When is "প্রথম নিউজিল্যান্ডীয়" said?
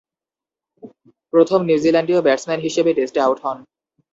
1.33-2.21